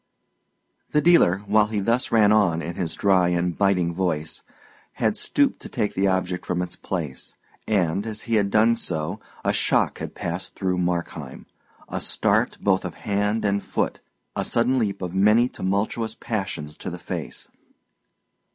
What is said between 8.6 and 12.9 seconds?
so, a shock had passed through Markheim, a start both